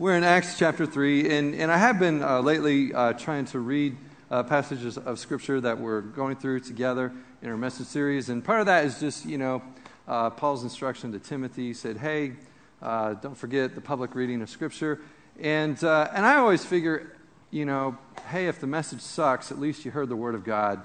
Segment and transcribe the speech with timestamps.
[0.00, 3.58] We're in Acts chapter 3, and, and I have been uh, lately uh, trying to
[3.58, 3.98] read
[4.30, 8.30] uh, passages of Scripture that we're going through together in our message series.
[8.30, 9.62] And part of that is just, you know,
[10.08, 12.32] uh, Paul's instruction to Timothy he said, hey,
[12.80, 15.02] uh, don't forget the public reading of Scripture.
[15.38, 17.18] And, uh, and I always figure,
[17.50, 17.98] you know,
[18.30, 20.80] hey, if the message sucks, at least you heard the Word of God.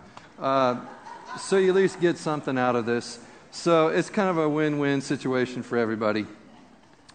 [1.40, 3.18] so you at least get something out of this.
[3.52, 6.26] So it's kind of a win win situation for everybody.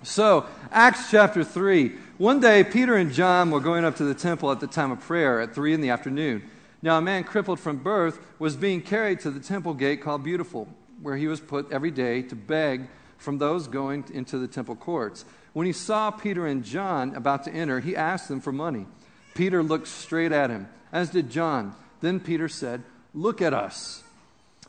[0.02, 1.92] So, Acts chapter 3.
[2.16, 5.00] One day, Peter and John were going up to the temple at the time of
[5.00, 6.42] prayer at 3 in the afternoon.
[6.80, 10.68] Now, a man crippled from birth was being carried to the temple gate called Beautiful,
[11.02, 15.26] where he was put every day to beg from those going into the temple courts.
[15.52, 18.86] When he saw Peter and John about to enter, he asked them for money.
[19.34, 21.74] Peter looked straight at him, as did John.
[22.00, 24.02] Then Peter said, Look at us.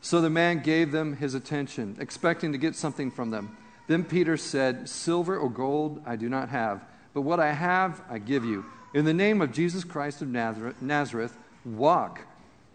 [0.02, 3.56] So the man gave them his attention, expecting to get something from them.
[3.88, 8.20] Then Peter said, Silver or gold I do not have, but what I have I
[8.20, 8.66] give you.
[8.94, 12.22] In the name of Jesus Christ of Nazareth, Nazareth walk.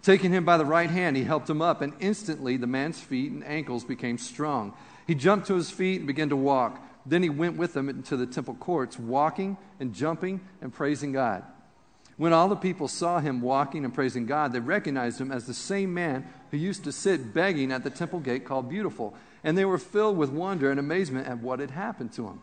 [0.02, 3.32] Taking him by the right hand, he helped him up, and instantly the man's feet
[3.32, 4.72] and ankles became strong.
[5.06, 6.80] He jumped to his feet and began to walk.
[7.04, 11.44] Then he went with them into the temple courts, walking and jumping and praising God.
[12.16, 15.54] When all the people saw him walking and praising God, they recognized him as the
[15.54, 19.14] same man who used to sit begging at the temple gate called Beautiful,
[19.46, 22.42] and they were filled with wonder and amazement at what had happened to him.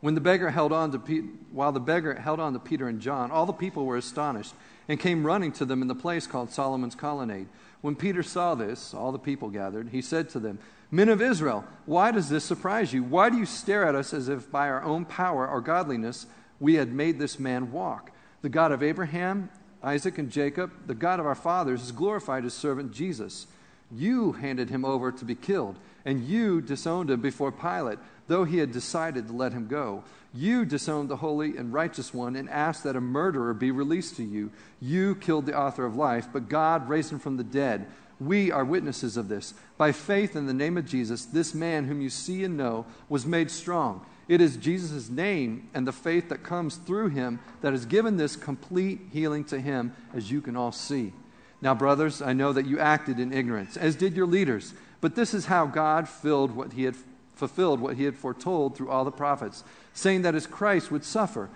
[0.00, 1.20] When the beggar held on to Pe-
[1.52, 4.54] while the beggar held on to Peter and John, all the people were astonished
[4.88, 7.46] and came running to them in the place called Solomon's colonnade.
[7.82, 10.58] When Peter saw this, all the people gathered, he said to them,
[10.90, 13.04] Men of Israel, why does this surprise you?
[13.04, 16.24] Why do you stare at us as if by our own power or godliness
[16.58, 18.12] we had made this man walk?
[18.40, 19.50] The God of Abraham,
[19.82, 23.46] Isaac, and Jacob, the God of our fathers, has glorified his servant Jesus.
[23.90, 28.58] You handed him over to be killed, and you disowned him before Pilate, though he
[28.58, 30.04] had decided to let him go.
[30.34, 34.24] You disowned the holy and righteous one and asked that a murderer be released to
[34.24, 34.50] you.
[34.80, 37.86] You killed the author of life, but God raised him from the dead.
[38.20, 39.54] We are witnesses of this.
[39.78, 43.24] By faith in the name of Jesus, this man whom you see and know was
[43.24, 47.86] made strong it is Jesus' name and the faith that comes through him that has
[47.86, 51.14] given this complete healing to him, as you can all see.
[51.60, 55.34] Now, brothers, I know that you acted in ignorance, as did your leaders, but this
[55.34, 56.96] is how God filled what he had
[57.34, 59.62] fulfilled what he had foretold through all the prophets,
[59.94, 61.48] saying that as Christ would suffer.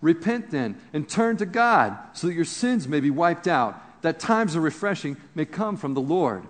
[0.00, 4.20] Repent then and turn to God so that your sins may be wiped out, that
[4.20, 6.44] times of refreshing may come from the Lord,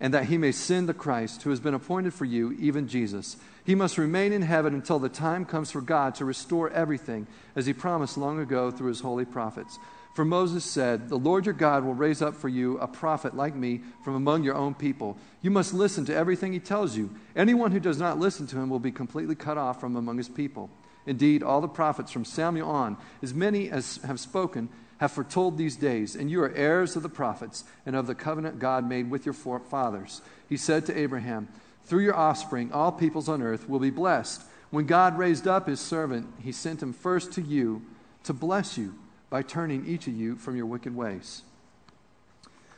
[0.00, 3.36] and that he may send the Christ who has been appointed for you, even Jesus
[3.66, 7.26] he must remain in heaven until the time comes for God to restore everything,
[7.56, 9.76] as he promised long ago through his holy prophets.
[10.16, 13.54] For Moses said, The Lord your God will raise up for you a prophet like
[13.54, 15.18] me from among your own people.
[15.42, 17.14] You must listen to everything he tells you.
[17.36, 20.30] Anyone who does not listen to him will be completely cut off from among his
[20.30, 20.70] people.
[21.04, 25.76] Indeed, all the prophets from Samuel on, as many as have spoken, have foretold these
[25.76, 29.26] days, and you are heirs of the prophets and of the covenant God made with
[29.26, 30.22] your fathers.
[30.48, 31.48] He said to Abraham,
[31.84, 34.44] through your offspring, all peoples on earth will be blessed.
[34.70, 37.82] When God raised up his servant, he sent him first to you
[38.24, 38.94] to bless you
[39.30, 41.42] by turning each of you from your wicked ways.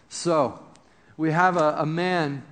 [0.08, 0.60] So,
[1.16, 2.42] we have a, a man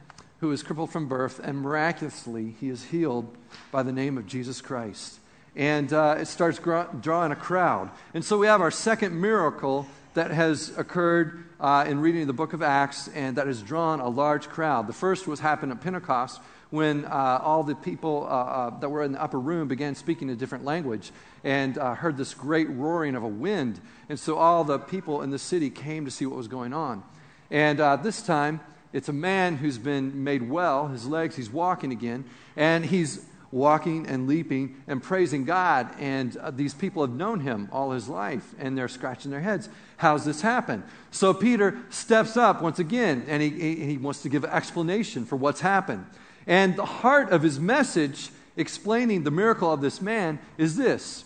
[0.41, 3.35] who is crippled from birth, and miraculously, he is healed
[3.71, 5.19] by the name of Jesus Christ.
[5.55, 7.91] And uh, it starts drawing a crowd.
[8.13, 12.55] And so, we have our second miracle that has occurred uh, in reading the book
[12.55, 14.87] of Acts and that has drawn a large crowd.
[14.87, 16.41] The first was happened at Pentecost
[16.71, 20.31] when uh, all the people uh, uh that were in the upper room began speaking
[20.31, 21.13] a different language
[21.45, 23.79] and uh, heard this great roaring of a wind.
[24.09, 27.05] And so all the people in the city came to see what was going on.
[27.51, 28.61] And uh, this time,
[28.95, 32.25] it's a man who's been made well, his legs, he's walking again,
[32.57, 35.89] and he's walking and leaping and praising God.
[35.99, 39.69] And uh, these people have known him all his life, and they're scratching their heads.
[39.97, 40.85] How's this happen?
[41.11, 45.37] So Peter steps up once again, and he, he, wants to give an explanation for
[45.37, 46.07] what's happened.
[46.47, 51.25] And the heart of his message, explaining the miracle of this man, is this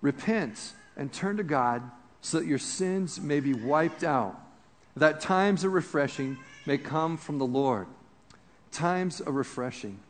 [0.00, 1.82] Repent and turn to God
[2.20, 4.40] so that your sins may be wiped out,
[4.96, 7.86] that times of refreshing may come from the Lord.
[8.72, 10.00] Times of refreshing.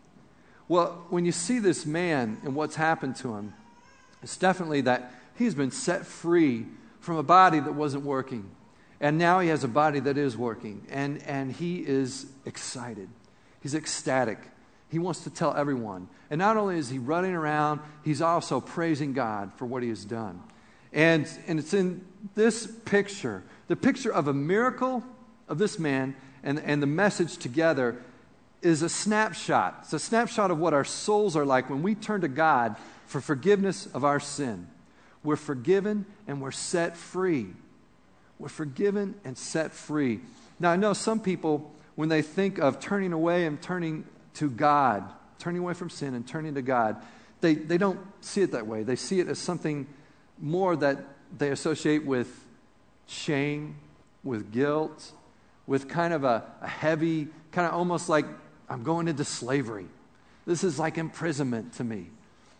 [0.68, 3.54] Well, when you see this man and what's happened to him,
[4.22, 6.66] it's definitely that he's been set free
[7.00, 8.50] from a body that wasn't working.
[9.00, 10.86] And now he has a body that is working.
[10.90, 13.08] And, and he is excited.
[13.60, 14.38] He's ecstatic.
[14.88, 16.08] He wants to tell everyone.
[16.30, 20.04] And not only is he running around, he's also praising God for what he has
[20.04, 20.42] done.
[20.92, 22.04] And, and it's in
[22.34, 25.04] this picture, the picture of a miracle
[25.48, 28.02] of this man and, and the message together
[28.66, 29.78] is a snapshot.
[29.82, 32.76] It's a snapshot of what our souls are like when we turn to God
[33.06, 34.66] for forgiveness of our sin.
[35.22, 37.46] We're forgiven and we're set free.
[38.38, 40.20] We're forgiven and set free.
[40.58, 44.04] Now, I know some people, when they think of turning away and turning
[44.34, 45.04] to God,
[45.38, 46.96] turning away from sin and turning to God,
[47.40, 48.82] they, they don't see it that way.
[48.82, 49.86] They see it as something
[50.40, 50.98] more that
[51.36, 52.44] they associate with
[53.06, 53.76] shame,
[54.24, 55.12] with guilt,
[55.66, 58.26] with kind of a, a heavy, kind of almost like
[58.68, 59.86] I'm going into slavery.
[60.46, 62.06] This is like imprisonment to me.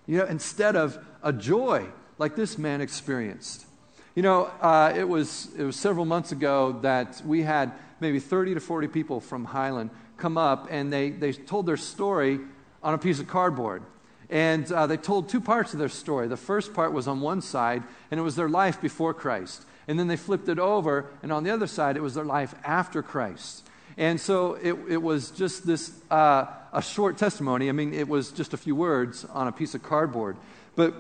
[0.07, 1.87] You know, instead of a joy
[2.19, 3.67] like this man experienced.
[4.15, 8.55] You know, uh, it, was, it was several months ago that we had maybe 30
[8.55, 12.41] to 40 people from Highland come up and they, they told their story
[12.83, 13.83] on a piece of cardboard.
[14.31, 16.29] And uh, they told two parts of their story.
[16.29, 19.65] The first part was on one side, and it was their life before Christ.
[19.87, 22.53] And then they flipped it over, and on the other side, it was their life
[22.65, 23.69] after Christ.
[23.97, 27.69] And so it, it was just this, uh, a short testimony.
[27.69, 30.37] I mean, it was just a few words on a piece of cardboard.
[30.75, 30.95] But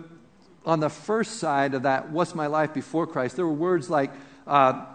[0.64, 4.10] on the first side of that, what's my life before Christ, there were words like,
[4.46, 4.86] uh,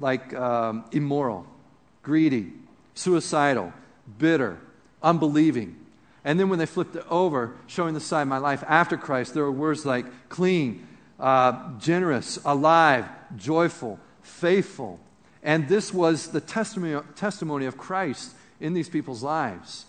[0.00, 1.46] like um, immoral,
[2.02, 2.52] greedy,
[2.94, 3.72] suicidal,
[4.18, 4.58] bitter,
[5.02, 5.76] unbelieving.
[6.24, 9.34] And then when they flipped it over, showing the side of my life after Christ,
[9.34, 10.86] there were words like clean,
[11.20, 13.06] uh, generous, alive,
[13.36, 14.98] joyful, faithful.
[15.44, 19.84] And this was the testimony, testimony of Christ in these people's lives.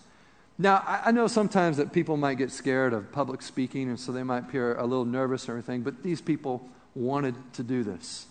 [0.58, 4.22] Now, I, know sometimes that people might get scared of public speaking, and so they
[4.22, 8.26] might appear a little nervous or everything, but these people wanted to do this.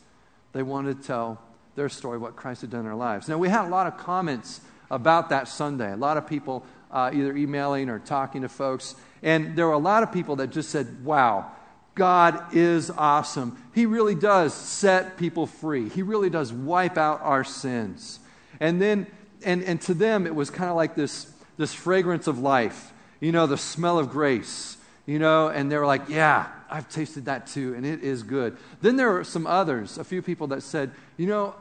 [0.54, 1.42] They wanted to tell
[1.76, 3.28] their story, what Christ had done in their lives.
[3.28, 5.92] Now, we had a lot of comments about that Sunday.
[5.92, 8.96] A lot of people uh, either emailing or talking to folks.
[9.22, 11.52] And there were a lot of people that just said, wow,
[11.96, 13.58] God is awesome.
[13.74, 18.20] He really does set people free, He really does wipe out our sins.
[18.60, 19.08] And then,
[19.44, 23.32] and, and to them, it was kind of like this, this fragrance of life, you
[23.32, 27.48] know, the smell of grace, you know, and they were like, yeah, I've tasted that
[27.48, 28.58] too, and it is good.
[28.82, 31.56] Then there were some others, a few people that said, you know,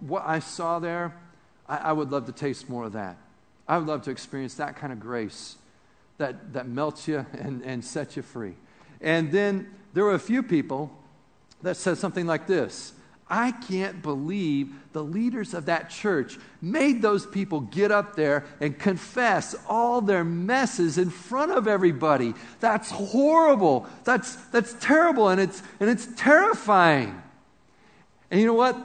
[0.00, 1.14] what I saw there,
[1.68, 3.16] I, I would love to taste more of that.
[3.66, 5.56] I would love to experience that kind of grace
[6.18, 8.54] that, that melts you and, and sets you free.
[9.04, 10.90] And then there were a few people
[11.62, 12.94] that said something like this
[13.28, 18.78] I can't believe the leaders of that church made those people get up there and
[18.78, 22.34] confess all their messes in front of everybody.
[22.60, 23.86] That's horrible.
[24.04, 27.20] That's, that's terrible and it's, and it's terrifying.
[28.30, 28.76] And you know what?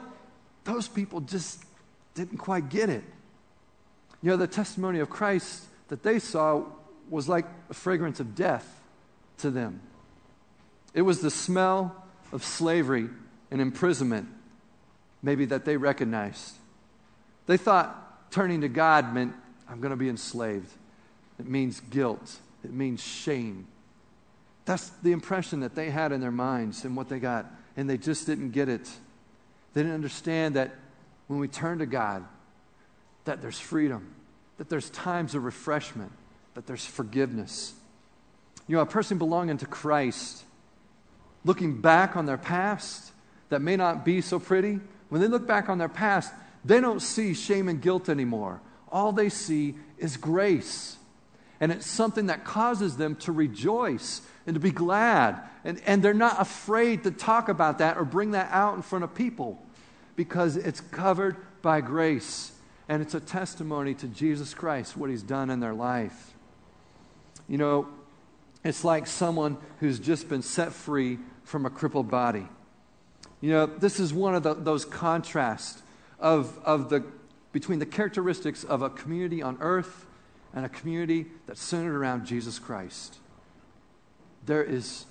[0.64, 1.62] Those people just
[2.14, 3.04] didn't quite get it.
[4.22, 6.64] You know, the testimony of Christ that they saw
[7.10, 8.80] was like a fragrance of death
[9.38, 9.80] to them.
[10.94, 13.08] It was the smell of slavery
[13.50, 14.28] and imprisonment,
[15.22, 16.54] maybe that they recognized.
[17.46, 19.34] They thought turning to God meant,
[19.68, 20.70] I'm going to be enslaved.
[21.38, 23.66] It means guilt, it means shame.
[24.64, 27.46] That's the impression that they had in their minds and what they got,
[27.76, 28.88] and they just didn't get it.
[29.72, 30.74] They didn't understand that
[31.26, 32.24] when we turn to God,
[33.24, 34.14] that there's freedom,
[34.58, 36.12] that there's times of refreshment,
[36.54, 37.72] that there's forgiveness.
[38.66, 40.44] You know, a person belonging to Christ,
[41.44, 43.12] looking back on their past
[43.48, 46.32] that may not be so pretty, when they look back on their past,
[46.64, 48.60] they don't see shame and guilt anymore.
[48.90, 50.96] All they see is grace.
[51.60, 55.40] And it's something that causes them to rejoice and to be glad.
[55.64, 59.04] And, and they're not afraid to talk about that or bring that out in front
[59.04, 59.62] of people
[60.16, 62.52] because it's covered by grace
[62.88, 66.34] and it's a testimony to Jesus Christ, what he's done in their life.
[67.48, 67.88] You know,
[68.64, 71.18] it's like someone who's just been set free
[71.50, 72.46] from a crippled body.
[73.40, 75.82] You know, this is one of the, those contrasts
[76.20, 77.04] of, of the,
[77.50, 80.06] between the characteristics of a community on earth
[80.54, 83.16] and a community that's centered around Jesus Christ.
[84.46, 85.06] There is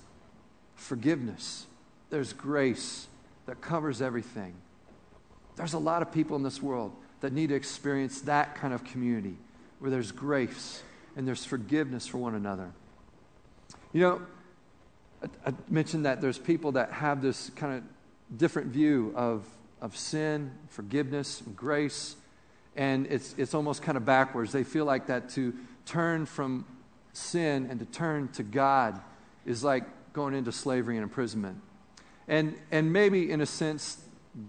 [0.76, 1.66] forgiveness,
[2.08, 3.06] there's grace
[3.44, 4.54] that covers everything.
[5.56, 8.82] There's a lot of people in this world that need to experience that kind of
[8.82, 9.36] community
[9.78, 10.82] where there's grace
[11.16, 12.70] and there's forgiveness for one another.
[13.92, 14.22] You know,
[15.22, 19.44] I, mentioned that there's people that have this kind of different view of,
[19.80, 22.16] of sin, forgiveness, and grace,
[22.76, 24.52] and it's, it's almost kind of backwards.
[24.52, 25.54] They feel like that to
[25.86, 26.64] turn from
[27.12, 29.00] sin and to turn to God
[29.44, 31.60] is like going into slavery and imprisonment.
[32.28, 33.98] And, and maybe, in a sense,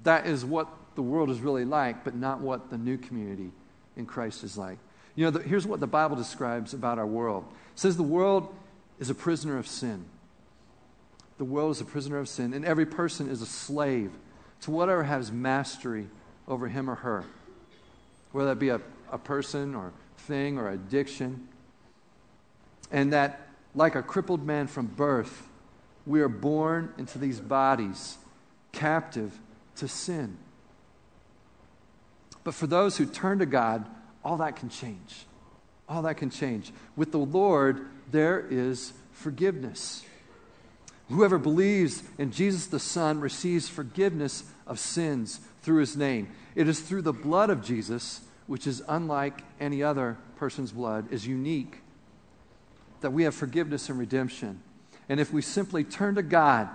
[0.03, 3.51] that is what the world is really like, but not what the new community
[3.97, 4.77] in Christ is like.
[5.15, 8.53] You know, the, here's what the Bible describes about our world it says the world
[8.99, 10.05] is a prisoner of sin.
[11.41, 14.11] The world is a prisoner of sin, and every person is a slave
[14.61, 16.07] to whatever has mastery
[16.47, 17.23] over him or her,
[18.31, 18.79] whether that be a,
[19.11, 21.47] a person or thing or addiction.
[22.91, 25.47] And that, like a crippled man from birth,
[26.05, 28.19] we are born into these bodies
[28.71, 29.35] captive
[29.77, 30.37] to sin.
[32.43, 33.87] But for those who turn to God,
[34.23, 35.25] all that can change.
[35.89, 36.71] All that can change.
[36.95, 40.05] With the Lord, there is forgiveness.
[41.11, 46.29] Whoever believes in Jesus the Son receives forgiveness of sins through his name.
[46.55, 51.27] It is through the blood of Jesus, which is unlike any other person's blood, is
[51.27, 51.79] unique,
[53.01, 54.61] that we have forgiveness and redemption.
[55.09, 56.69] And if we simply turn to God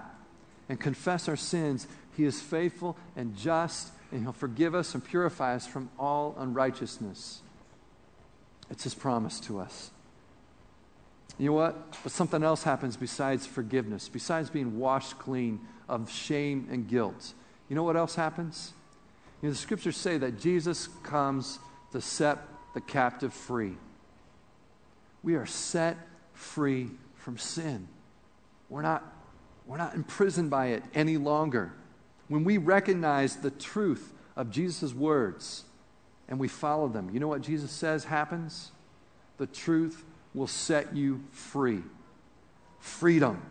[0.68, 5.54] and confess our sins, he is faithful and just, and he'll forgive us and purify
[5.54, 7.42] us from all unrighteousness.
[8.70, 9.90] It's his promise to us.
[11.38, 11.96] You know what?
[12.02, 17.34] But something else happens besides forgiveness, besides being washed clean of shame and guilt.
[17.68, 18.72] You know what else happens?
[19.42, 21.58] You know, the scriptures say that Jesus comes
[21.92, 22.38] to set
[22.74, 23.74] the captive free.
[25.22, 25.96] We are set
[26.32, 27.88] free from sin.
[28.68, 29.04] We're not,
[29.66, 31.72] we're not imprisoned by it any longer.
[32.28, 35.64] When we recognize the truth of Jesus' words
[36.28, 38.72] and we follow them, you know what Jesus says happens?
[39.38, 40.04] The truth
[40.36, 41.82] will set you free.
[42.78, 43.42] Freedom.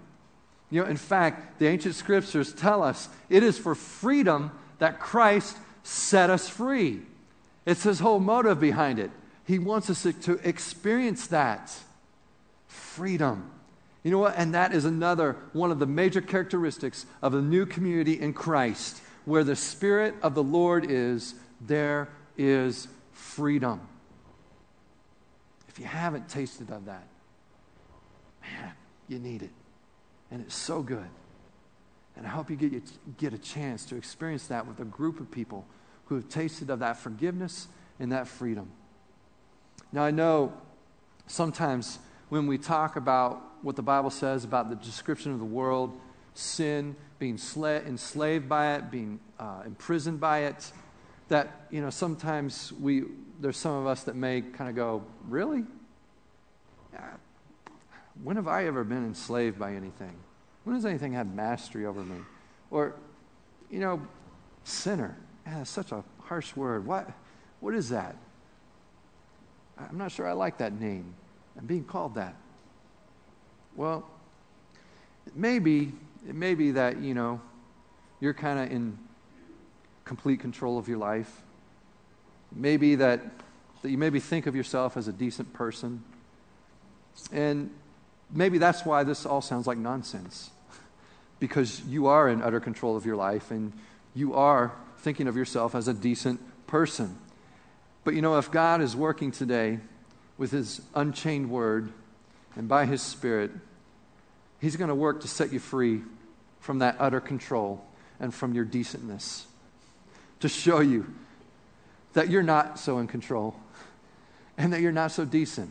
[0.69, 5.57] You know, in fact, the ancient scriptures tell us it is for freedom that Christ
[5.83, 7.01] set us free.
[7.65, 9.11] It's his whole motive behind it.
[9.45, 11.73] He wants us to experience that
[12.67, 13.51] freedom.
[14.03, 14.35] You know what?
[14.37, 19.01] And that is another one of the major characteristics of the new community in Christ.
[19.25, 23.81] Where the Spirit of the Lord is, there is freedom.
[25.75, 27.05] If you haven't tasted of that,
[28.41, 28.71] man,
[29.09, 29.51] you need it.
[30.31, 31.09] And it's so good.
[32.15, 32.81] And I hope you get, you
[33.17, 35.65] get a chance to experience that with a group of people
[36.05, 37.67] who have tasted of that forgiveness
[37.99, 38.71] and that freedom.
[39.91, 40.53] Now, I know
[41.27, 45.91] sometimes when we talk about what the Bible says about the description of the world,
[46.35, 50.71] sin, being sla- enslaved by it, being uh, imprisoned by it,
[51.27, 53.03] that, you know, sometimes we,
[53.39, 55.63] there's some of us that may kind of go, really?
[56.95, 57.01] Uh,
[58.23, 60.15] when have I ever been enslaved by anything?
[60.63, 62.17] When has anything had mastery over me?
[62.71, 62.95] Or,
[63.69, 64.01] you know,
[64.63, 65.17] sinner.
[65.45, 66.85] Yeah, that's such a harsh word.
[66.85, 67.11] What,
[67.59, 68.15] what is that?
[69.77, 71.13] I'm not sure I like that name.
[71.57, 72.35] I'm being called that.
[73.75, 74.07] Well,
[75.27, 75.91] it may be,
[76.27, 77.41] it may be that, you know,
[78.19, 78.97] you're kind of in
[80.05, 81.43] complete control of your life.
[82.53, 83.21] Maybe that,
[83.81, 86.03] that you maybe think of yourself as a decent person.
[87.31, 87.71] And
[88.31, 90.51] maybe that's why this all sounds like nonsense.
[91.37, 93.73] Because you are in utter control of your life and
[94.15, 97.17] you are thinking of yourself as a decent person.
[98.05, 99.79] But you know, if God is working today
[100.37, 101.91] with His unchained word
[102.55, 103.51] and by His Spirit,
[104.61, 106.03] He's going to work to set you free
[106.61, 107.85] from that utter control
[108.19, 109.43] and from your decentness
[110.39, 111.13] to show you
[112.15, 113.55] that you're not so in control
[114.57, 115.69] and that you're not so decent.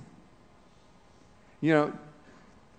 [1.60, 1.92] You know,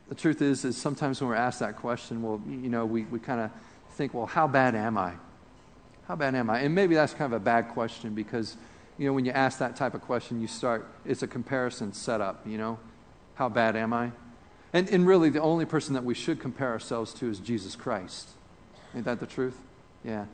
[0.08, 3.20] the truth is, is sometimes when we're asked that question, well, you know, we, we
[3.20, 3.52] kind of
[3.92, 5.14] think, well, how bad am I?
[6.08, 6.60] How bad am I?
[6.60, 8.56] And maybe that's kind of a bad question because,
[9.00, 12.46] you know, when you ask that type of question, you start, it's a comparison setup,
[12.48, 12.78] you know?
[13.34, 14.12] How bad am I?
[14.74, 18.30] And, and really, the only person that we should compare ourselves to is Jesus Christ.
[18.96, 19.58] Ain't that the truth?
[20.04, 20.26] Yeah.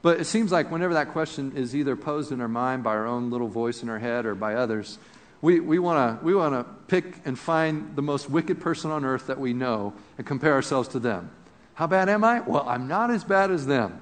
[0.00, 3.06] But it seems like whenever that question is either posed in our mind by our
[3.06, 4.98] own little voice in our head or by others,
[5.40, 9.26] we, we want to we wanna pick and find the most wicked person on earth
[9.26, 11.30] that we know and compare ourselves to them.
[11.74, 12.40] How bad am I?
[12.40, 14.00] Well, I'm not as bad as them.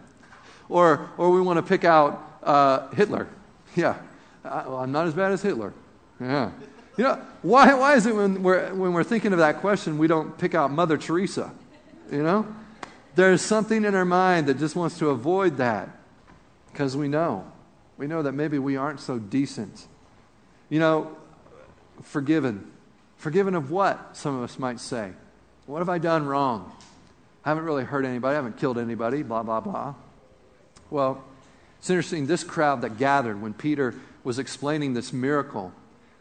[0.69, 3.29] Or, or we want to pick out uh, Hitler.
[3.75, 3.99] Yeah,
[4.43, 5.75] I, well, I'm not as bad as Hitler.
[6.19, 6.51] Yeah.
[6.97, 10.07] You know, why, why is it when we're, when we're thinking of that question, we
[10.07, 11.53] don't pick out Mother Teresa?
[12.11, 12.47] You know?
[13.17, 15.89] There's something in our mind that just wants to avoid that
[16.71, 17.51] because we know.
[17.97, 19.87] We know that maybe we aren't so decent.
[20.69, 21.17] You know,
[22.03, 22.71] forgiven.
[23.17, 25.13] Forgiven of what, some of us might say?
[25.65, 26.71] What have I done wrong?
[27.43, 29.95] I haven't really hurt anybody, I haven't killed anybody, blah, blah, blah.
[30.91, 31.25] Well,
[31.79, 33.95] it's interesting, this crowd that gathered when Peter
[34.25, 35.73] was explaining this miracle,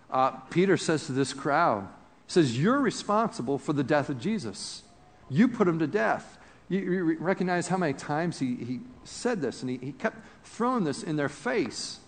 [0.09, 1.89] uh, Peter says to this crowd,
[2.27, 4.83] he says, You're responsible for the death of Jesus.
[5.29, 6.37] You put him to death.
[6.69, 10.83] You, you recognize how many times he, he said this, and he, he kept throwing
[10.83, 11.99] this in their face.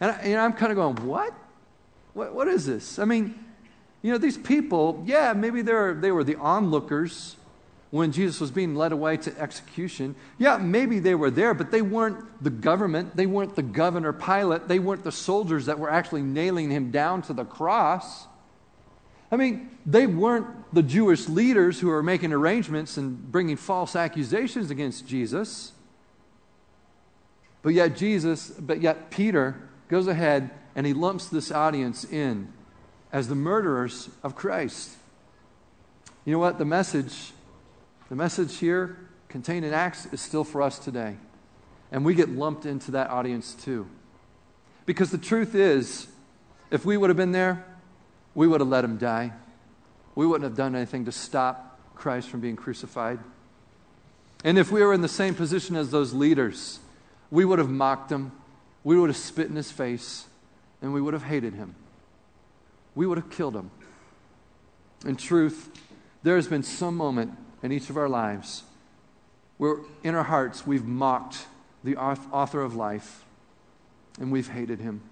[0.00, 1.32] And, I, and I'm kind of going, What?
[2.12, 2.34] what?
[2.34, 2.98] What is this?
[2.98, 3.38] I mean,
[4.02, 7.36] you know, these people, yeah, maybe they're, they were the onlookers
[7.90, 10.16] when Jesus was being led away to execution.
[10.36, 13.16] Yeah, maybe they were there, but they weren't the government.
[13.16, 14.66] They weren't the governor Pilate.
[14.66, 18.26] They weren't the soldiers that were actually nailing him down to the cross.
[19.34, 24.70] I mean, they weren't the Jewish leaders who are making arrangements and bringing false accusations
[24.70, 25.72] against Jesus.
[27.60, 32.52] But yet, Jesus, but yet, Peter goes ahead and he lumps this audience in
[33.12, 34.92] as the murderers of Christ.
[36.24, 36.58] You know what?
[36.58, 37.32] The message,
[38.10, 41.16] the message here contained in Acts is still for us today.
[41.90, 43.88] And we get lumped into that audience too.
[44.86, 46.06] Because the truth is,
[46.70, 47.64] if we would have been there,
[48.34, 49.32] we would have let him die.
[50.14, 53.18] We wouldn't have done anything to stop Christ from being crucified.
[54.44, 56.78] And if we were in the same position as those leaders,
[57.30, 58.32] we would have mocked him,
[58.82, 60.26] we would have spit in his face,
[60.82, 61.74] and we would have hated him.
[62.94, 63.70] We would have killed him.
[65.06, 65.70] In truth,
[66.22, 68.62] there has been some moment in each of our lives
[69.56, 71.46] where in our hearts we've mocked
[71.82, 73.24] the author of life
[74.20, 75.02] and we've hated him.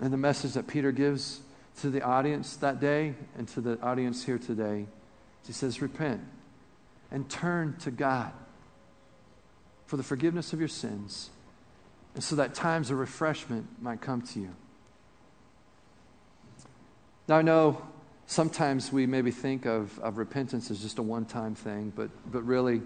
[0.00, 1.40] And the message that Peter gives
[1.80, 4.86] to the audience that day and to the audience here today,
[5.46, 6.20] he says, Repent
[7.10, 8.32] and turn to God
[9.86, 11.30] for the forgiveness of your sins,
[12.14, 14.54] and so that times of refreshment might come to you.
[17.26, 17.82] Now, I know
[18.26, 22.42] sometimes we maybe think of, of repentance as just a one time thing, but, but
[22.42, 22.82] really,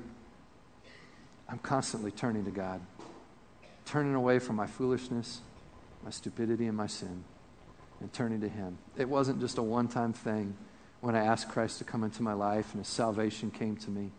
[1.48, 2.80] I'm constantly turning to God,
[3.84, 5.40] turning away from my foolishness,
[6.04, 7.24] my stupidity, and my sin,
[8.00, 8.78] and turning to Him.
[8.96, 10.56] It wasn't just a one time thing
[11.00, 14.10] when I asked Christ to come into my life and His salvation came to me.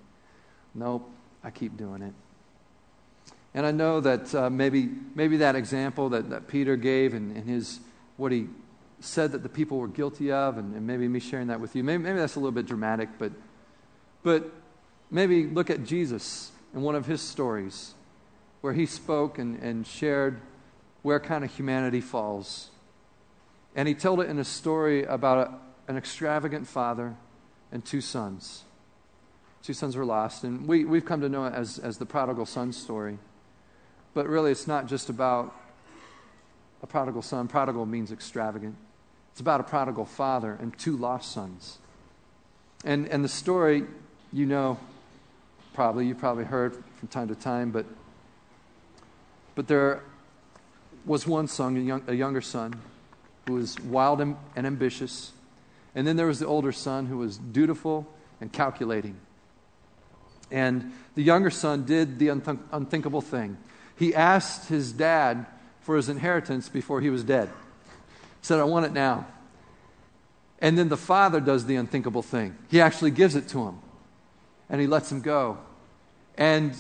[0.76, 1.10] Nope,
[1.44, 2.14] I keep doing it.
[3.54, 7.48] And I know that uh, maybe, maybe that example that, that Peter gave and, and
[7.48, 7.80] his,
[8.18, 8.48] what he
[9.00, 11.84] said that the people were guilty of, and, and maybe me sharing that with you,
[11.84, 13.32] maybe, maybe that's a little bit dramatic, but,
[14.24, 14.52] but
[15.12, 17.94] maybe look at Jesus in one of his stories
[18.62, 20.42] where he spoke and, and shared
[21.04, 22.72] where kind of humanity falls.
[23.76, 27.16] And he told it in a story about a, an extravagant father
[27.72, 28.64] and two sons.
[29.62, 32.46] Two sons were lost, and we, we've come to know it as, as the prodigal
[32.46, 33.18] son story.
[34.14, 35.56] But really, it's not just about
[36.82, 37.48] a prodigal son.
[37.48, 38.76] Prodigal means extravagant.
[39.32, 41.80] It's about a prodigal father and two lost sons.
[42.86, 43.86] And, and the story,
[44.32, 44.78] you know,
[45.74, 47.86] probably, you've probably heard from time to time, but,
[49.56, 50.04] but there
[51.06, 52.74] was one son, a, young, a younger son,
[53.48, 55.32] who was wild and, and ambitious.
[55.96, 58.08] And then there was the older son who was dutiful
[58.42, 59.18] and calculating.
[60.52, 63.58] And the younger son did the unthinkable thing
[63.96, 65.46] he asked his dad
[65.82, 67.48] for his inheritance before he was dead.
[67.48, 69.28] He said, I want it now.
[70.60, 72.56] And then the father does the unthinkable thing.
[72.70, 73.80] He actually gives it to him
[74.70, 75.58] and he lets him go.
[76.38, 76.76] And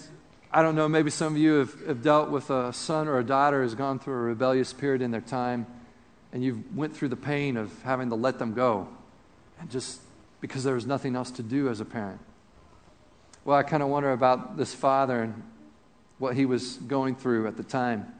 [0.55, 3.23] I don't know, maybe some of you have, have dealt with a son or a
[3.23, 5.65] daughter who's gone through a rebellious period in their time
[6.31, 8.87] and you've went through the pain of having to let them go
[9.59, 9.99] and just
[10.41, 12.19] because there was nothing else to do as a parent.
[13.45, 15.41] Well, I kind of wonder about this father and
[16.19, 18.13] what he was going through at the time.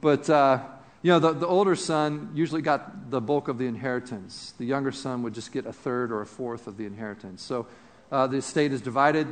[0.00, 0.60] But, uh,
[1.02, 4.54] you know, the, the older son usually got the bulk of the inheritance.
[4.58, 7.42] The younger son would just get a third or a fourth of the inheritance.
[7.42, 7.66] So
[8.12, 9.26] uh, the estate is divided,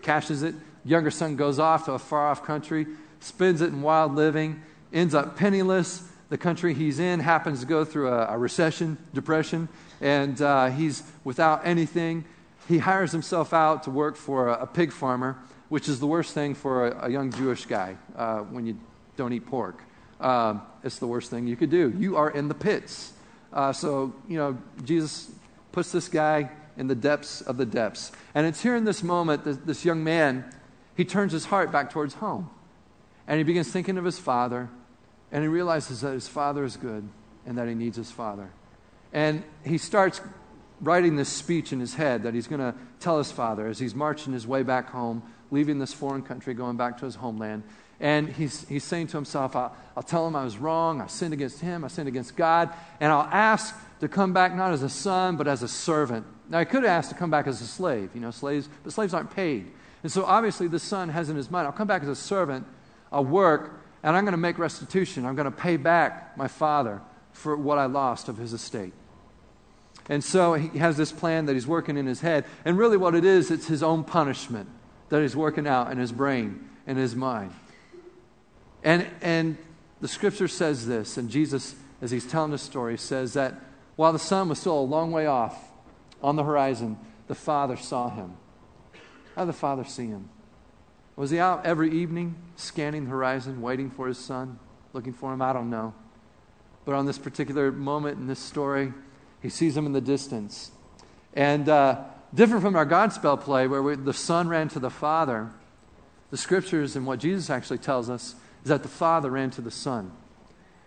[0.00, 0.54] cashes it.
[0.86, 2.86] Younger son goes off to a far off country,
[3.20, 6.08] spends it in wild living, ends up penniless.
[6.28, 9.68] The country he's in happens to go through a, a recession, depression,
[10.00, 12.24] and uh, he's without anything.
[12.68, 15.36] He hires himself out to work for a, a pig farmer
[15.68, 18.78] which is the worst thing for a, a young Jewish guy uh, when you
[19.16, 19.82] don't eat pork.
[20.20, 21.92] Um, it's the worst thing you could do.
[21.98, 23.12] You are in the pits.
[23.52, 25.30] Uh, so, you know, Jesus
[25.72, 28.12] puts this guy in the depths of the depths.
[28.34, 30.44] And it's here in this moment that this young man,
[30.96, 32.50] he turns his heart back towards home.
[33.26, 34.68] And he begins thinking of his father,
[35.32, 37.08] and he realizes that his father is good
[37.44, 38.50] and that he needs his father.
[39.12, 40.20] And he starts
[40.80, 43.94] writing this speech in his head that he's going to tell his father as he's
[43.94, 47.62] marching his way back home leaving this foreign country, going back to his homeland.
[47.98, 51.00] And he's, he's saying to himself, I'll, I'll tell him I was wrong.
[51.00, 51.84] I sinned against him.
[51.84, 52.70] I sinned against God.
[53.00, 56.26] And I'll ask to come back not as a son, but as a servant.
[56.48, 58.92] Now, I could have asked to come back as a slave, you know, slaves, but
[58.92, 59.72] slaves aren't paid.
[60.02, 62.66] And so obviously the son has in his mind, I'll come back as a servant,
[63.10, 65.24] I'll work, and I'm going to make restitution.
[65.24, 67.00] I'm going to pay back my father
[67.32, 68.92] for what I lost of his estate.
[70.08, 72.44] And so he has this plan that he's working in his head.
[72.64, 74.68] And really, what it is, it's his own punishment
[75.08, 77.52] that he's working out in his brain and his mind.
[78.84, 79.58] And, and
[80.00, 83.54] the scripture says this, and Jesus, as he's telling the story, says that
[83.96, 85.56] while the son was still a long way off
[86.22, 88.36] on the horizon, the Father saw him.
[89.36, 90.30] How did the Father see him?
[91.14, 94.58] Was he out every evening scanning the horizon, waiting for his son,
[94.94, 95.42] looking for him?
[95.42, 95.94] I don't know.
[96.86, 98.94] But on this particular moment in this story,
[99.42, 100.70] he sees him in the distance.
[101.34, 105.50] And uh, different from our Godspell play, where we, the son ran to the Father,
[106.30, 109.70] the scriptures and what Jesus actually tells us is that the Father ran to the
[109.70, 110.12] Son.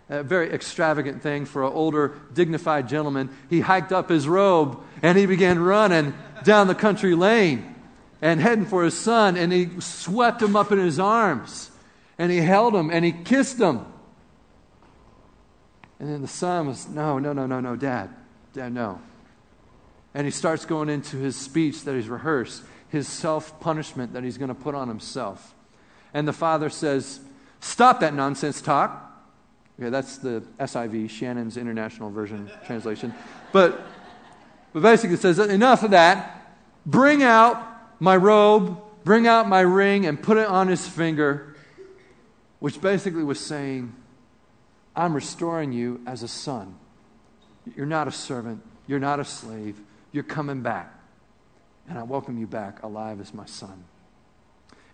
[0.08, 3.30] A very extravagant thing for an older, dignified gentleman.
[3.48, 7.76] He hiked up his robe and he began running down the country lane
[8.22, 11.70] and heading for his son, and he swept him up in his arms
[12.20, 13.80] and he held him and he kissed him.
[15.98, 18.10] And then the son was, No, no, no, no, no, Dad.
[18.52, 19.00] Dad, no.
[20.12, 24.36] And he starts going into his speech that he's rehearsed, his self punishment that he's
[24.36, 25.54] going to put on himself.
[26.12, 27.20] And the father says,
[27.60, 29.06] Stop that nonsense talk.
[29.78, 33.14] Okay, that's the SIV, Shannon's International Version translation.
[33.50, 33.80] But,
[34.74, 36.36] but basically it says, Enough of that.
[36.84, 37.69] Bring out
[38.00, 41.54] my robe, bring out my ring, and put it on his finger,
[42.58, 43.94] which basically was saying,
[44.96, 46.74] I'm restoring you as a son.
[47.76, 49.78] You're not a servant, you're not a slave,
[50.12, 50.92] you're coming back.
[51.88, 53.84] And I welcome you back alive as my son.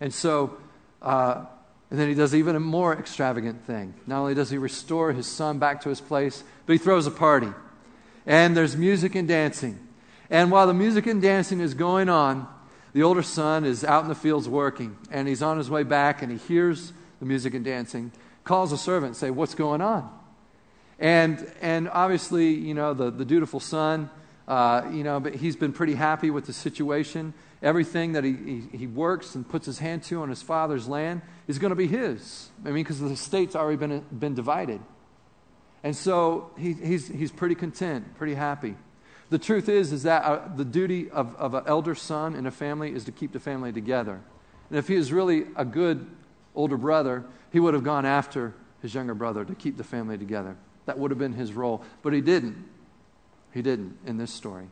[0.00, 0.56] And so,
[1.00, 1.46] uh,
[1.90, 3.94] and then he does even a more extravagant thing.
[4.06, 7.10] Not only does he restore his son back to his place, but he throws a
[7.10, 7.52] party.
[8.26, 9.78] And there's music and dancing.
[10.28, 12.48] And while the music and dancing is going on,
[12.96, 14.96] the older son is out in the fields working.
[15.10, 18.10] And he's on his way back and he hears the music and dancing,
[18.42, 20.10] calls a servant and say, What's going on?
[20.98, 24.08] And, and obviously, you know, the, the dutiful son,
[24.48, 27.34] uh, you know, but he's been pretty happy with the situation.
[27.62, 31.20] Everything that he, he, he, works and puts his hand to on his father's land
[31.48, 32.48] is going to be his.
[32.64, 34.80] I mean, because the state's already been, been divided.
[35.84, 38.74] And so he, he's, he's pretty content, pretty happy.
[39.28, 42.50] The truth is, is that uh, the duty of, of an elder son in a
[42.50, 44.20] family is to keep the family together.
[44.70, 46.06] And if he is really a good
[46.54, 50.56] older brother, he would have gone after his younger brother to keep the family together.
[50.86, 51.82] That would have been his role.
[52.02, 52.64] But he didn't.
[53.52, 54.68] He didn't in this story.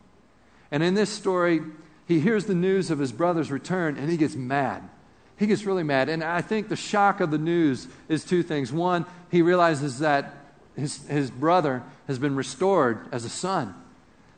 [0.70, 1.60] And in this story,
[2.06, 4.88] he hears the news of his brother's return and he gets mad.
[5.36, 6.08] He gets really mad.
[6.08, 8.72] And I think the shock of the news is two things.
[8.72, 10.32] One, he realizes that
[10.76, 13.74] his, his brother has been restored as a son.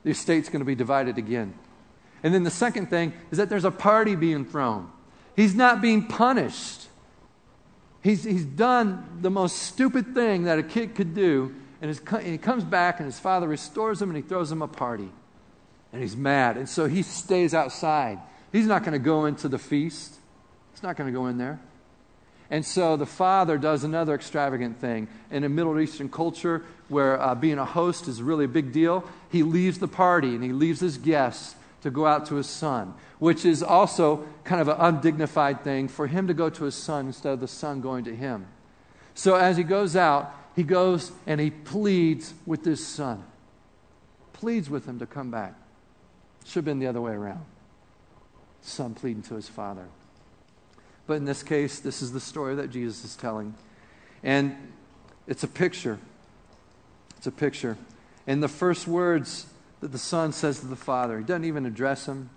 [0.07, 1.53] The estate's going to be divided again.
[2.23, 4.88] And then the second thing is that there's a party being thrown.
[5.35, 6.87] He's not being punished.
[8.05, 12.23] He's, he's done the most stupid thing that a kid could do, and, his, and
[12.23, 15.11] he comes back, and his father restores him, and he throws him a party.
[15.92, 16.57] And he's mad.
[16.57, 18.21] And so he stays outside.
[18.53, 20.14] He's not going to go into the feast,
[20.71, 21.59] he's not going to go in there.
[22.51, 25.09] And so the father does another extravagant thing.
[25.31, 29.05] In a Middle Eastern culture where uh, being a host is really a big deal,
[29.31, 32.95] he leaves the party and he leaves his guests to go out to his son,
[33.19, 37.07] which is also kind of an undignified thing for him to go to his son
[37.07, 38.47] instead of the son going to him.
[39.15, 43.25] So as he goes out, he goes and he pleads with this son.
[44.33, 45.55] Pleads with him to come back.
[46.45, 47.45] Should have been the other way around.
[48.63, 49.87] Son pleading to his father.
[51.07, 53.55] But in this case, this is the story that Jesus is telling.
[54.23, 54.57] And
[55.27, 55.99] it's a picture.
[57.16, 57.77] It's a picture.
[58.27, 59.47] And the first words
[59.81, 62.31] that the son says to the father, he doesn't even address him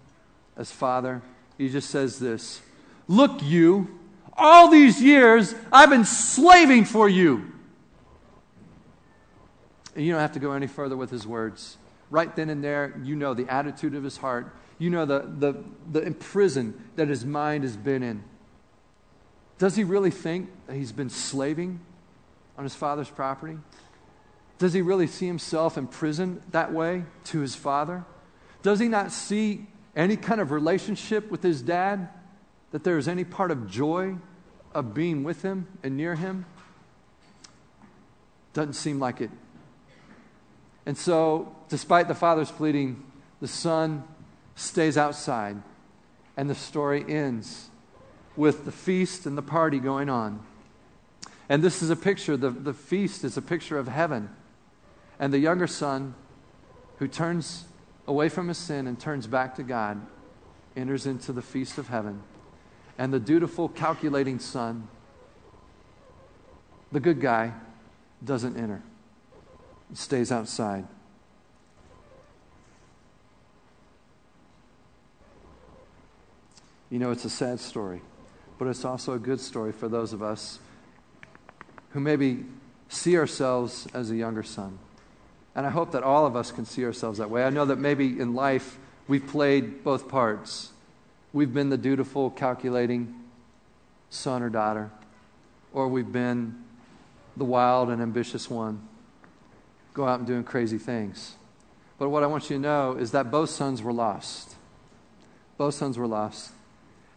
[0.55, 1.21] as father.
[1.58, 2.62] He just says this
[3.08, 3.99] Look, you,
[4.34, 7.51] all these years I've been slaving for you.
[9.95, 11.77] And you don't have to go any further with his words.
[12.12, 14.55] Right then and there, you know the attitude of his heart.
[14.77, 18.23] You know the, the, the prison that his mind has been in.
[19.60, 21.80] Does he really think that he's been slaving
[22.58, 23.60] on his father's property?
[24.58, 28.04] Does he really see himself imprisoned that way to his father?
[28.63, 32.10] Does he not see any kind of relationship with his dad?
[32.72, 34.15] That there is any part of joy
[34.74, 36.48] of being with him and near him?
[38.54, 39.30] Doesn't seem like it
[40.89, 43.06] and so, despite the father's pleading,
[43.41, 44.04] the son
[44.56, 45.62] stays outside,
[46.36, 47.68] and the story ends
[48.35, 50.43] with the feast and the party going on.
[51.49, 54.29] And this is a picture, the, the feast is a picture of heaven.
[55.19, 56.15] And the younger son,
[56.97, 57.65] who turns
[58.07, 59.99] away from his sin and turns back to God,
[60.75, 62.21] enters into the feast of heaven.
[62.97, 64.87] And the dutiful, calculating son,
[66.91, 67.53] the good guy,
[68.23, 68.83] doesn't enter
[69.93, 70.85] stays outside.
[76.89, 78.01] You know, it's a sad story,
[78.60, 80.60] but it's also a good story for those of us
[81.91, 82.45] who maybe
[82.88, 84.78] see ourselves as a younger son.
[85.56, 87.43] And I hope that all of us can see ourselves that way.
[87.43, 88.78] I know that maybe in life
[89.10, 90.69] We've played both parts.
[91.34, 93.15] We've been the dutiful, calculating
[94.12, 94.91] son or daughter,
[95.74, 96.63] or we've been
[97.36, 98.88] the wild and ambitious one,
[99.95, 101.38] go out and doing crazy things.
[101.98, 104.56] But what I want you to know is that both sons were lost.
[105.58, 106.52] Both sons were lost.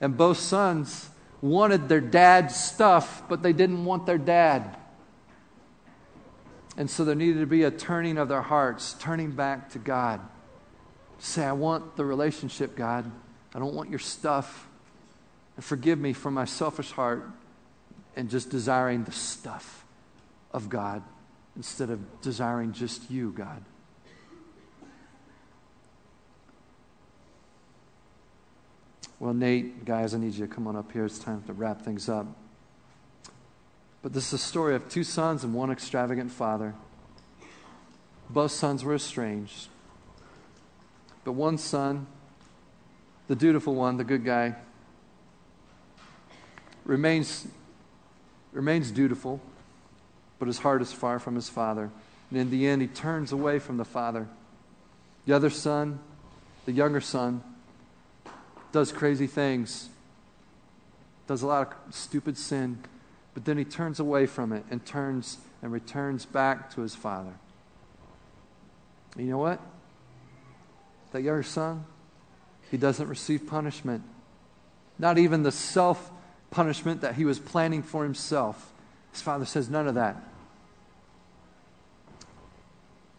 [0.00, 1.10] And both sons
[1.42, 4.76] wanted their dad's stuff, but they didn't want their dad.
[6.76, 10.20] And so there needed to be a turning of their hearts, turning back to God.
[11.18, 13.10] Say, I want the relationship, God.
[13.54, 14.66] I don't want your stuff.
[15.56, 17.28] And forgive me for my selfish heart
[18.16, 19.84] and just desiring the stuff
[20.52, 21.02] of God
[21.56, 23.62] instead of desiring just you, God.
[29.22, 31.04] Well, Nate, guys, I need you to come on up here.
[31.04, 32.26] It's time to wrap things up.
[34.02, 36.74] But this is a story of two sons and one extravagant father.
[38.28, 39.68] Both sons were estranged.
[41.22, 42.08] But one son,
[43.28, 44.56] the dutiful one, the good guy,
[46.84, 47.46] remains,
[48.50, 49.40] remains dutiful,
[50.40, 51.92] but his heart is far from his father.
[52.30, 54.26] And in the end, he turns away from the father.
[55.26, 56.00] The other son,
[56.64, 57.44] the younger son,
[58.72, 59.88] does crazy things,
[61.26, 62.78] does a lot of stupid sin,
[63.34, 67.32] but then he turns away from it and turns and returns back to his father.
[69.16, 69.60] You know what?
[71.12, 71.84] That younger son,
[72.70, 74.02] he doesn't receive punishment.
[74.98, 76.10] Not even the self
[76.50, 78.72] punishment that he was planning for himself.
[79.12, 80.16] His father says none of that.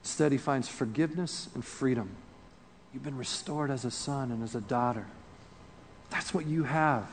[0.04, 2.10] Instead, he finds forgiveness and freedom.
[2.94, 5.08] You've been restored as a son and as a daughter.
[6.14, 7.10] That's what you have.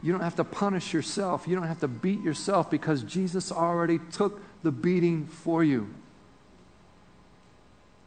[0.00, 1.48] You don't have to punish yourself.
[1.48, 5.92] You don't have to beat yourself because Jesus already took the beating for you.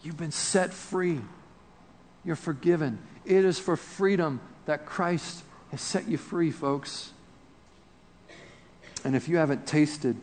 [0.04, 1.20] You've been set free.
[2.24, 3.00] You're forgiven.
[3.26, 7.12] It is for freedom that Christ has set you free, folks.
[9.04, 10.16] And if you haven't tasted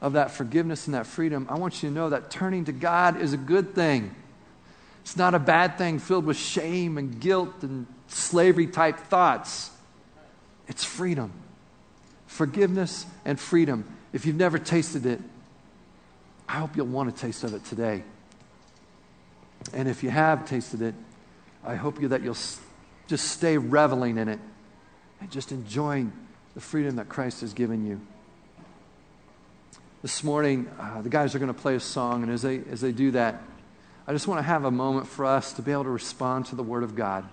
[0.00, 3.20] of that forgiveness and that freedom, I want you to know that turning to God
[3.20, 4.14] is a good thing.
[5.06, 9.70] It's not a bad thing filled with shame and guilt and slavery type thoughts.
[10.66, 11.30] It's freedom.
[12.26, 13.84] Forgiveness and freedom.
[14.12, 15.20] If you've never tasted it,
[16.48, 18.02] I hope you'll want a taste of it today.
[19.72, 20.96] And if you have tasted it,
[21.64, 22.36] I hope you that you'll
[23.06, 24.40] just stay reveling in it
[25.20, 26.12] and just enjoying
[26.54, 28.00] the freedom that Christ has given you.
[30.02, 32.80] This morning, uh, the guys are going to play a song, and as they, as
[32.80, 33.40] they do that,
[34.06, 36.56] I just want to have a moment for us to be able to respond to
[36.56, 37.24] the Word of God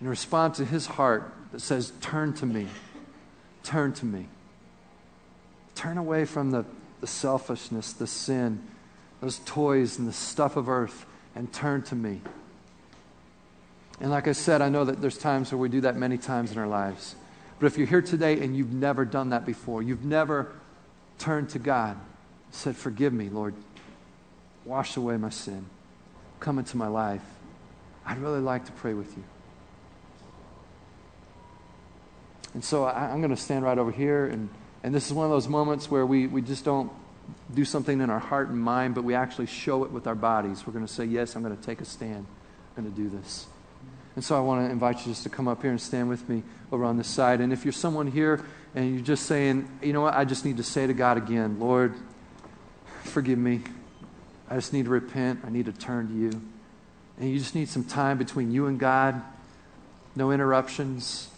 [0.00, 2.66] and respond to his heart that says, Turn to me.
[3.62, 4.26] Turn to me.
[5.74, 6.64] Turn away from the,
[7.00, 8.62] the selfishness, the sin,
[9.20, 12.20] those toys, and the stuff of earth, and turn to me.
[14.00, 16.50] And like I said, I know that there's times where we do that many times
[16.50, 17.14] in our lives.
[17.58, 20.52] But if you're here today and you've never done that before, you've never
[21.18, 21.96] turned to God,
[22.50, 23.54] said, Forgive me, Lord.
[24.68, 25.64] Wash away my sin.
[26.40, 27.22] Come into my life.
[28.04, 29.24] I'd really like to pray with you.
[32.52, 34.26] And so I, am going to stand right over here.
[34.26, 34.50] And,
[34.82, 36.92] and this is one of those moments where we, we just don't
[37.54, 40.66] do something in our heart and mind, but we actually show it with our bodies.
[40.66, 42.26] We're going to say, Yes, I'm going to take a stand.
[42.76, 43.46] I'm going to do this.
[44.16, 46.28] And so I want to invite you just to come up here and stand with
[46.28, 47.40] me over on this side.
[47.40, 50.58] And if you're someone here and you're just saying, you know what, I just need
[50.58, 51.94] to say to God again, Lord,
[53.04, 53.62] forgive me.
[54.50, 55.40] I just need to repent.
[55.44, 56.30] I need to turn to you.
[57.18, 59.20] And you just need some time between you and God,
[60.14, 61.28] no interruptions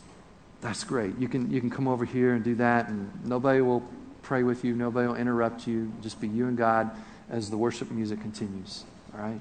[0.61, 1.19] that's great.
[1.19, 3.83] You can, you can come over here and do that, and nobody will
[4.23, 5.93] pray with you, nobody will interrupt you.
[6.03, 6.91] Just be you and God
[7.31, 8.85] as the worship music continues.
[9.15, 9.41] All right?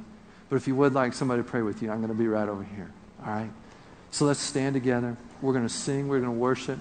[0.50, 2.48] But if you would like somebody to pray with you, I'm going to be right
[2.48, 2.90] over here.
[3.26, 3.50] All right?
[4.12, 5.18] So let's stand together.
[5.42, 6.80] We're going to sing, we're going to worship,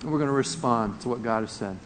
[0.00, 1.76] and we're going to respond to what God has said.